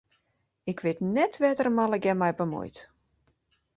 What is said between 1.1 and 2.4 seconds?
net wêr't er him allegearre mei